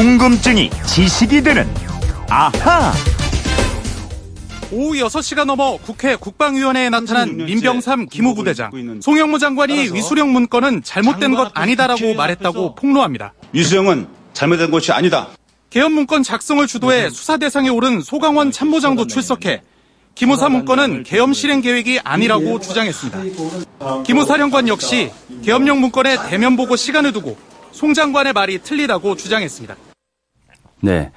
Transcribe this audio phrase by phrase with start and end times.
[0.00, 1.68] 궁금증이 지식이 되는
[2.30, 2.90] 아하.
[4.72, 8.70] 오후 6시가 넘어 국회 국방위원회에 나타난 민병삼 기무부대장.
[9.02, 13.34] 송영무 장관이 위수령 문건은 잘못된 것 아니다라고 말했다고 폭로합니다.
[13.52, 15.28] 위수령은 잘못된 것이 아니다.
[15.68, 19.60] 개헌 문건 작성을 주도해 수사 대상에 오른 소강원 참모장도 출석해
[20.14, 24.02] 기무사 문건은 계엄 실행 계획이 아니라고 주장했습니다.
[24.04, 25.10] 기무사령관 역시
[25.44, 27.36] 계엄령 문건에 대면 보고 시간을 두고
[27.72, 29.89] 송 장관의 말이 틀리다고 주장했습니다.
[30.80, 31.10] 네.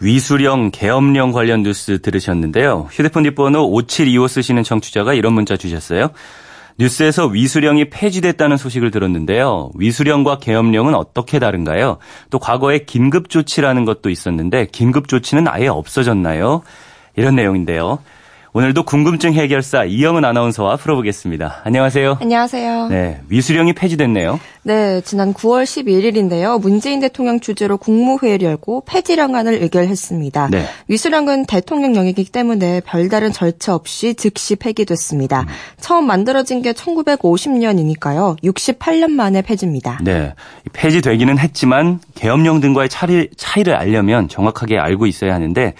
[0.00, 2.88] 위수령, 계엄령 관련 뉴스 들으셨는데요.
[2.90, 6.10] 휴대폰 뒷번호 5725 쓰시는 청취자가 이런 문자 주셨어요.
[6.78, 9.70] 뉴스에서 위수령이 폐지됐다는 소식을 들었는데요.
[9.74, 11.98] 위수령과 계엄령은 어떻게 다른가요?
[12.30, 16.62] 또 과거에 긴급조치라는 것도 있었는데 긴급조치는 아예 없어졌나요?
[17.16, 17.98] 이런 내용인데요.
[18.58, 21.60] 오늘도 궁금증 해결사 이영은 아나운서와 풀어보겠습니다.
[21.62, 22.18] 안녕하세요.
[22.20, 22.88] 안녕하세요.
[22.88, 24.40] 네, 위수령이 폐지됐네요.
[24.64, 26.60] 네, 지난 9월 11일인데요.
[26.60, 30.48] 문재인 대통령 주재로 국무회의를 열고 폐지령안을 의결했습니다.
[30.50, 30.64] 네.
[30.88, 35.42] 위수령은 대통령령이기 때문에 별다른 절차 없이 즉시 폐기됐습니다.
[35.42, 35.46] 음.
[35.80, 38.42] 처음 만들어진 게 1950년이니까요.
[38.42, 40.00] 68년 만에 폐지입니다.
[40.02, 40.34] 네,
[40.72, 45.74] 폐지되기는 했지만 계엄령 등과의 차이, 차이를 알려면 정확하게 알고 있어야 하는데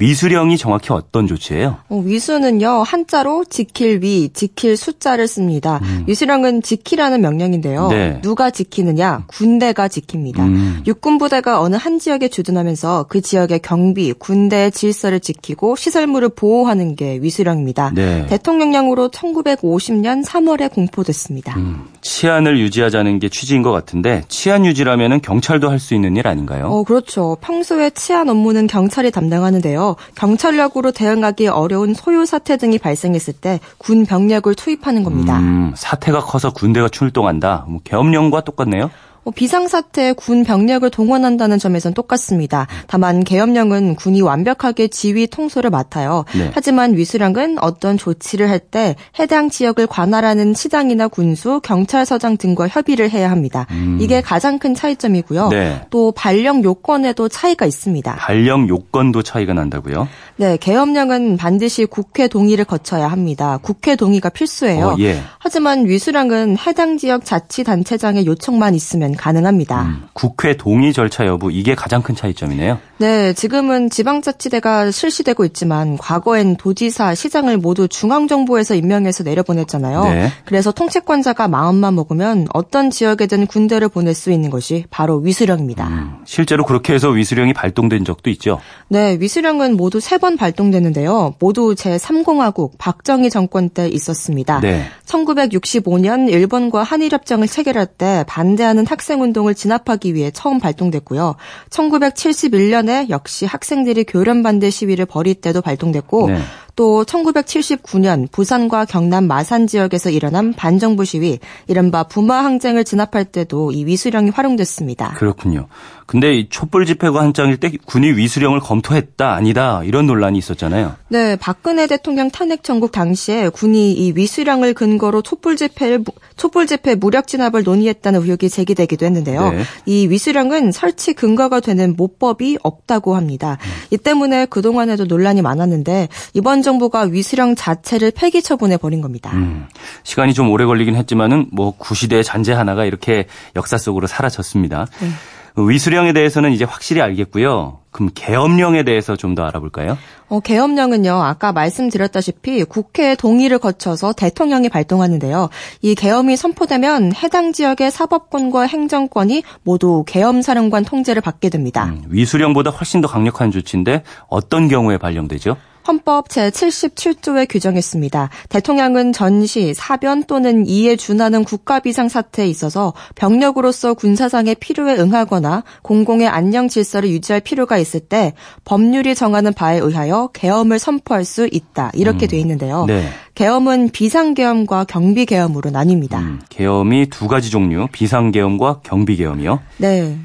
[0.00, 1.78] 위수령이 정확히 어떤 조치예요?
[1.88, 5.80] 어, 위수는요 한자로 지킬 위, 지킬 숫자를 씁니다.
[5.82, 6.04] 음.
[6.06, 7.88] 위수령은 지키라는 명령인데요.
[7.88, 8.20] 네.
[8.22, 9.24] 누가 지키느냐?
[9.26, 10.38] 군대가 지킵니다.
[10.40, 10.82] 음.
[10.86, 17.18] 육군 부대가 어느 한 지역에 주둔하면서 그 지역의 경비, 군대의 질서를 지키고 시설물을 보호하는 게
[17.20, 17.92] 위수령입니다.
[17.94, 18.26] 네.
[18.26, 21.56] 대통령령으로 1950년 3월에 공포됐습니다.
[21.56, 21.84] 음.
[22.00, 26.66] 치안을 유지하자는 게 취지인 것 같은데 치안 유지라면 경찰도 할 수 있는 일 아닌가요?
[26.66, 27.38] 어, 그렇죠.
[27.40, 29.89] 평소에 치안 업무는 경찰이 담당하는데요.
[30.14, 35.38] 경찰력으로 대응하기 어려운 소요 사태 등이 발생했을 때 군 병력을 투입하는 겁니다.
[35.38, 37.64] 음, 사태가 커서 군대가 출동한다.
[37.68, 38.90] 뭐 계엄령과 똑같네요.
[39.24, 42.66] 뭐 비상사태에 군 병력을 동원한다는 점에선 똑같습니다.
[42.86, 46.24] 다만 계엄령은 군이 완벽하게 지휘 통솔을 맡아요.
[46.34, 46.50] 네.
[46.54, 53.30] 하지만 위수령은 어떤 조치를 할 때 해당 지역을 관할하는 시장이나 군수, 경찰서장 등과 협의를 해야
[53.30, 53.66] 합니다.
[53.70, 53.98] 음.
[54.00, 55.48] 이게 가장 큰 차이점이고요.
[55.48, 55.80] 네.
[55.90, 58.16] 또 발령 요건에도 차이가 있습니다.
[58.16, 60.08] 발령 요건도 차이가 난다고요?
[60.36, 63.58] 네, 계엄령은 반드시 국회 동의를 거쳐야 합니다.
[63.62, 64.86] 국회 동의가 필수예요.
[64.88, 65.20] 어, 예.
[65.38, 69.82] 하지만 위수령은 해당 지역 자치단체장의 요청만 있으면 가능합니다.
[69.82, 72.78] 음, 국회 동의 절차 여부 이게 가장 큰 차이점이네요.
[72.98, 80.04] 네, 지금은 지방자치대가 실시되고 있지만 과거엔 도지사, 시장을 모두 중앙정부에서 임명해서 내려보냈잖아요.
[80.04, 80.28] 네.
[80.44, 85.86] 그래서 통치권자가 마음만 먹으면 어떤 지역에든 군대를 보낼 수 있는 것이 바로 위수령입니다.
[85.88, 88.60] 음, 실제로 그렇게 해서 위수령이 발동된 적도 있죠.
[88.88, 91.36] 네, 위수령은 모두 세 번 발동되는데요.
[91.38, 94.60] 모두 제3공화국 박정희 정권 때 있었습니다.
[94.60, 94.84] 네.
[95.06, 101.36] 1965년 일본과 한일협정을 체결할 때 반대하는 학 생운동을 진압하기 위해 처음 발동됐고요.
[101.70, 106.38] 1971년에 역시 학생들이 교련 반대 시위를 벌일 때도 발동됐고 네.
[106.80, 113.84] 또 1979년 부산과 경남 마산 지역에서 일어난 반정부 시위, 이른바 부마 항쟁을 진압할 때도 이
[113.84, 115.12] 위수령이 활용됐습니다.
[115.18, 115.66] 그렇군요.
[116.10, 120.96] 근데 이 촛불 집회가 한창일 때 군이 위수령을 검토했다 아니다 이런 논란이 있었잖아요.
[121.08, 126.02] 네, 박근혜 대통령 탄핵 정국 당시에 군이 이 위수령을 근거로 촛불 집회를
[126.36, 129.52] 촛불 집회 무력 진압을 논의했다는 의혹이 제기되기도 했는데요.
[129.52, 129.62] 네.
[129.86, 133.58] 이 위수령은 설치 근거가 되는 모법이 없다고 합니다.
[133.60, 133.70] 음.
[133.90, 139.30] 이 때문에 그동안에도 논란이 많았는데 이번 정부가 위수령 자체를 폐기 처분해 버린 겁니다.
[139.34, 139.66] 음,
[140.04, 143.26] 시간이 좀 오래 걸리긴 했지만은 뭐 구시대의 잔재 하나가 이렇게
[143.56, 144.86] 역사 속으로 사라졌습니다.
[145.00, 145.08] 네.
[145.56, 147.78] 위수령에 대해서는 이제 확실히 알겠고요.
[147.90, 149.98] 그럼 계엄령에 대해서 좀 더 알아볼까요?
[150.28, 155.50] 어, 계엄령은요, 아까 말씀드렸다시피 국회 동의를 거쳐서 대통령이 발동하는데요.
[155.82, 161.86] 이 계엄이 선포되면 해당 지역의 사법권과 행정권이 모두 계엄사령관 통제를 받게 됩니다.
[161.86, 165.56] 음, 위수령보다 훨씬 더 강력한 조치인데 어떤 경우에 발령되죠?
[165.90, 168.30] 헌법 제77조에 규정했습니다.
[168.48, 176.28] 대통령은 전시, 사변 또는 이에 준하는 국가 비상 사태에 있어서 병력으로서 군사상의 필요에 응하거나 공공의
[176.28, 178.34] 안녕 질서를 유지할 필요가 있을 때
[178.64, 181.90] 법률이 정하는 바에 의하여 계엄을 선포할 수 있다.
[181.94, 182.84] 이렇게 음, 돼 있는데요.
[182.86, 183.08] 네.
[183.34, 186.18] 계엄은 비상계엄과 경비계엄으로 나뉩니다.
[186.18, 189.58] 음, 계엄이 두 가지 종류, 비상계엄과 경비계엄이요?
[189.78, 190.18] 네.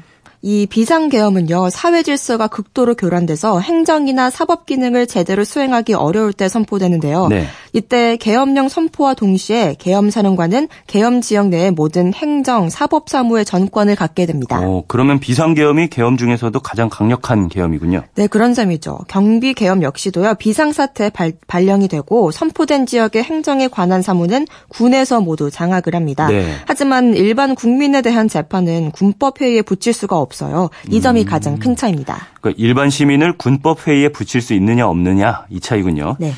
[0.48, 7.26] 이 비상계엄은요, 사회 질서가 극도로 교란돼서 행정이나 사법 기능을 제대로 수행하기 어려울 때 선포되는데요.
[7.26, 7.46] 네.
[7.72, 14.60] 이때 계엄령 선포와 동시에 계엄사령관은 계엄 지역 내의 모든 행정, 사법 사무의 전권을 갖게 됩니다.
[14.62, 18.04] 어, 그러면 비상계엄이 계엄 중에서도 가장 강력한 계엄이군요.
[18.14, 19.00] 네, 그런 점이죠.
[19.08, 25.96] 경비 계엄 역시도요, 비상사태 발, 발령이 되고 선포된 지역의 행정에 관한 사무는 군에서 모두 장악을
[25.96, 26.28] 합니다.
[26.28, 26.52] 네.
[26.66, 30.35] 하지만 일반 국민에 대한 재판은 군법회의에 붙일 수가 없습니다.
[30.36, 30.68] 없어요.
[30.90, 31.26] 이 점이 음.
[31.26, 32.28] 가장 큰 차이입니다.
[32.40, 36.16] 그러니까 일반 시민을 군법 회의에 붙일 수 있느냐 없느냐 이 차이군요.
[36.18, 36.32] 네.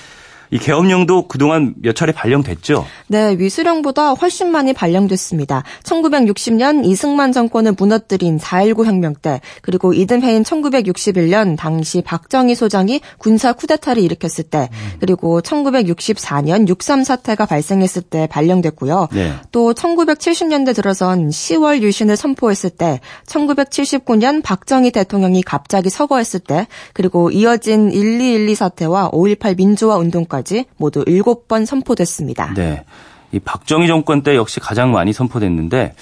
[0.50, 2.86] 이 계엄령도 그동안 몇 차례 발령됐죠?
[3.08, 5.64] 네, 위수령보다 훨씬 많이 발령됐습니다.
[5.82, 14.02] 1960년 이승만 정권을 무너뜨린 4.19 혁명 때, 그리고 이듬해인 1961년 당시 박정희 소장이 군사 쿠데타를
[14.02, 14.68] 일으켰을 때,
[15.00, 19.08] 그리고 1964년 6.3 사태가 발생했을 때 발령됐고요.
[19.12, 19.32] 네.
[19.52, 27.90] 또 1970년대 들어선 10월 유신을 선포했을 때, 1979년 박정희 대통령이 갑자기 서거했을 때, 그리고 이어진
[27.90, 32.52] 1212 사태와 5.18 민주화 운동까지 모두 7번 선포됐습니다.
[32.54, 32.84] 네.
[33.32, 35.94] 이 박정희 정권 때 역시 가장 많이 선포됐는데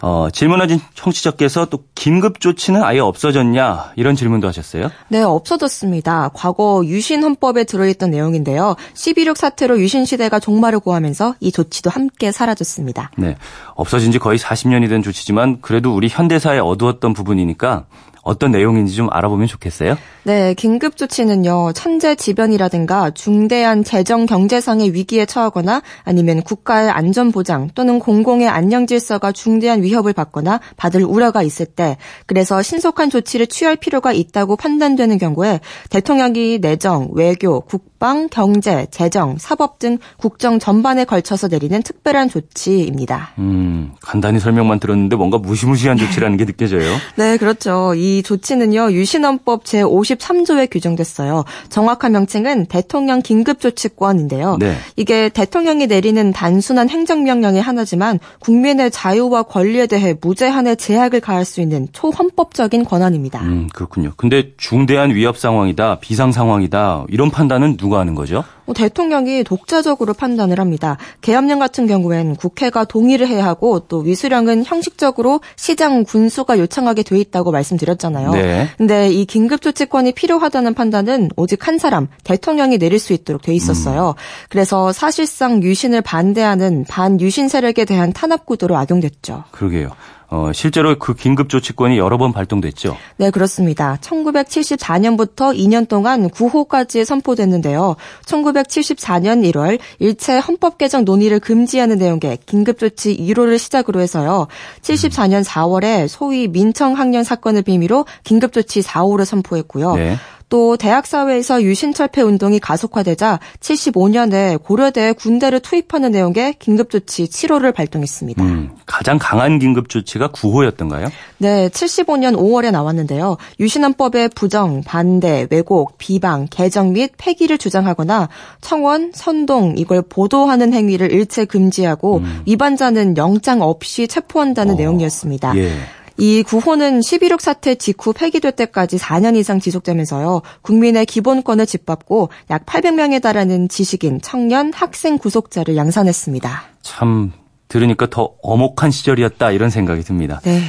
[0.00, 4.90] 어, 질문하신 청취자께서 또 긴급 조치는 아예 없어졌냐 이런 질문도 하셨어요?
[5.08, 6.30] 네, 없어졌습니다.
[6.34, 8.76] 과거 유신 헌법에 들어있던 내용인데요.
[8.94, 13.10] 12.6 사태로 유신 시대가 종말을 고하면서 이 조치도 함께 사라졌습니다.
[13.18, 13.36] 네,
[13.74, 17.86] 없어진 지 거의 40년이 된 조치지만 그래도 우리 현대사에 어두웠던 부분이니까
[18.28, 19.96] 어떤 내용인지 좀 알아보면 좋겠어요?
[20.24, 28.46] 네, 긴급 조치는요, 천재지변이라든가 중대한 재정 경제상의 위기에 처하거나 아니면 국가의 안전 보장 또는 공공의
[28.46, 31.96] 안녕 질서가 중대한 위협을 받거나 받을 우려가 있을 때,
[32.26, 39.38] 그래서 신속한 조치를 취할 필요가 있다고 판단되는 경우에 대통령이 내정, 외교, 국 방, 경제, 재정,
[39.38, 43.30] 사법 등 국정 전반에 걸쳐서 내리는 특별한 조치입니다.
[43.38, 46.94] 음, 간단히 설명만 들었는데 뭔가 무시무시한 조치라는 게 느껴져요.
[47.16, 47.94] 네, 그렇죠.
[47.94, 51.44] 이 조치는요, 유신헌법 제50 23조에 규정됐어요.
[51.68, 54.56] 정확한 명칭은 대통령 긴급조치권인데요.
[54.58, 54.74] 네.
[54.96, 61.88] 이게 대통령이 내리는 단순한 행정명령이 하나지만 국민의 자유와 권리에 대해 무제한의 제약을 가할 수 있는
[61.92, 63.40] 초헌법적인 권한입니다.
[63.42, 64.12] 음, 그렇군요.
[64.16, 68.44] 근데 중대한 위협 상황이다, 비상 상황이다 이런 판단은 누가 하는 거죠?
[68.64, 70.98] 뭐 대통령이 독자적으로 판단을 합니다.
[71.22, 77.50] 계엄령 같은 경우엔 국회가 동의를 해야 하고 또 위수령은 형식적으로 시장 군수가 요청하게 돼 있다고
[77.50, 78.32] 말씀드렸잖아요.
[78.32, 78.68] 네.
[78.76, 84.10] 근데 이 긴급조치권이 필요하다는 판단은 오직 한 사람 대통령이 내릴 수 있도록 돼 있었어요.
[84.10, 84.46] 음.
[84.48, 89.44] 그래서 사실상 유신을 반대하는 반유신 세력에 대한 탄압 구도로 악용됐죠.
[89.50, 89.90] 그러게요.
[90.30, 92.96] 어, 실제로 그 긴급조치권이 여러 번 발동됐죠?
[93.16, 93.96] 네, 그렇습니다.
[94.02, 97.96] 1974년부터 2년 동안 9호까지 선포됐는데요.
[98.26, 104.48] 1974년 1월 일체 헌법 개정 논의를 금지하는 내용의 긴급조치 1호를 시작으로 해서요.
[104.82, 109.94] 74년 4월에 소위 민청 학년 사건을 빌미로 긴급조치 4호를 선포했고요.
[109.94, 110.16] 네.
[110.48, 118.42] 또 대학 사회에서 유신철폐 운동이 가속화되자 75년에 고려대 군대를 투입하는 내용의 긴급조치 7호를 발동했습니다.
[118.42, 121.10] 음, 가장 강한 긴급조치가 9호였던가요?
[121.38, 123.36] 네, 75년 5월에 나왔는데요.
[123.60, 128.28] 유신헌법의 부정, 반대, 왜곡, 비방, 개정 및 폐기를 주장하거나
[128.60, 132.42] 청원, 선동 이걸 보도하는 행위를 일체 금지하고 음.
[132.46, 135.56] 위반자는 영장 없이 체포한다는 어, 내용이었습니다.
[135.56, 135.72] 예.
[136.18, 140.42] 이 구호는 11.6 사태 직후 폐기될 때까지 4년 이상 지속되면서요.
[140.62, 146.62] 국민의 기본권을 짓밟고 약 800명에 달하는 지식인, 청년, 학생 구속자를 양산했습니다.
[146.82, 147.32] 참
[147.68, 150.40] 들으니까 더 어목한 시절이었다 이런 생각이 듭니다.
[150.42, 150.60] 네.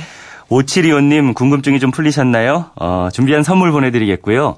[0.49, 2.71] 5725님 궁금증이 좀 풀리셨나요?
[2.75, 4.57] 어, 준비한 선물 보내드리겠고요.